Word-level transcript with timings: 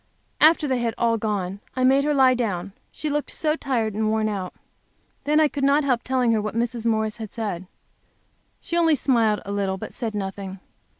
After 0.39 0.67
they 0.67 0.79
had 0.79 0.95
all 0.97 1.19
gone, 1.19 1.59
I 1.75 1.83
made 1.83 2.05
her 2.05 2.13
lie 2.15 2.33
down, 2.33 2.73
she 2.91 3.07
looked 3.07 3.29
so 3.29 3.55
tired 3.55 3.93
and 3.93 4.09
worn 4.09 4.27
out. 4.29 4.55
Then, 5.25 5.39
I 5.39 5.47
could 5.47 5.63
not 5.63 5.83
help 5.83 6.01
telling 6.01 6.31
her 6.31 6.41
what 6.41 6.55
Mrs. 6.55 6.87
Morris 6.87 7.17
had 7.17 7.31
said. 7.31 7.67
She 8.59 8.75
only 8.75 8.95
smiled 8.95 9.41
a 9.45 9.51
little, 9.51 9.77
but 9.77 9.93
said 9.93 10.15
nothing. 10.15 10.59